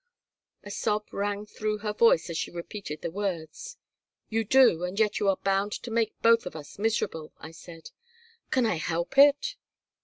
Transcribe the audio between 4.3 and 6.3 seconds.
do, and yet you are bound to make